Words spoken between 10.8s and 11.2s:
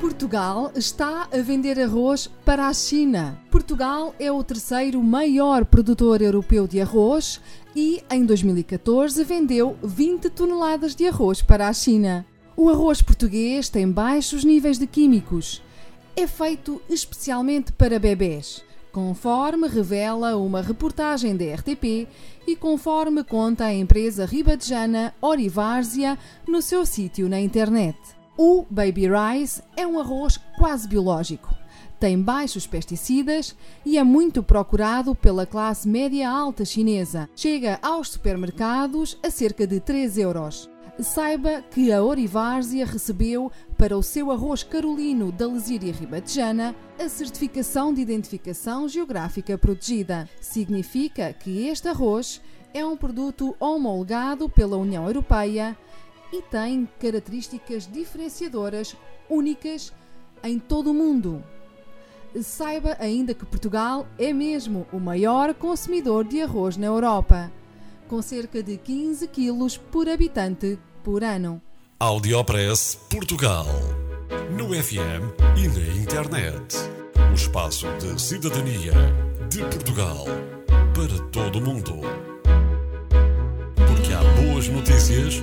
de